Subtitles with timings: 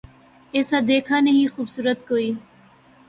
[0.53, 2.31] ایسا دیکھا نہیں خوبصورت کوئی